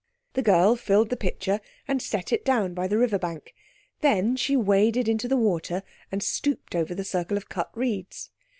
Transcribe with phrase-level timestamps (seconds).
[0.33, 3.53] The girl filled the pitcher and set it down by the river bank.
[3.99, 8.31] Then she waded into the water and stooped over the circle of cut reeds.